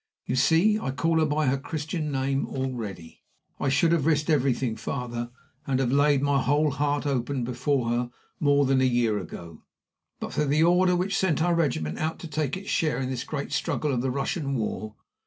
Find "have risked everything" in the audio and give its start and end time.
3.91-4.75